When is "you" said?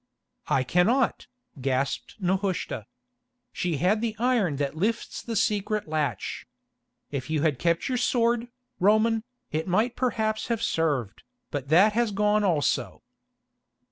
7.29-7.43